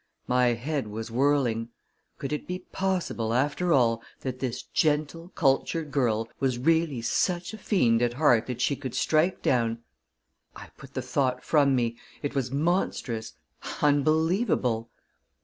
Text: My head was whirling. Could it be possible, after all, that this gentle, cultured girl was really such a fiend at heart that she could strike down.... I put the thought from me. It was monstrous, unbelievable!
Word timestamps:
My 0.25 0.47
head 0.53 0.87
was 0.87 1.11
whirling. 1.11 1.69
Could 2.17 2.33
it 2.33 2.47
be 2.47 2.57
possible, 2.71 3.35
after 3.35 3.71
all, 3.71 4.01
that 4.21 4.39
this 4.39 4.63
gentle, 4.63 5.29
cultured 5.35 5.91
girl 5.91 6.27
was 6.39 6.57
really 6.57 7.03
such 7.03 7.53
a 7.53 7.57
fiend 7.59 8.01
at 8.01 8.13
heart 8.15 8.47
that 8.47 8.61
she 8.61 8.75
could 8.75 8.95
strike 8.95 9.43
down.... 9.43 9.83
I 10.55 10.71
put 10.75 10.95
the 10.95 11.03
thought 11.03 11.43
from 11.43 11.75
me. 11.75 11.97
It 12.23 12.33
was 12.33 12.49
monstrous, 12.49 13.33
unbelievable! 13.79 14.89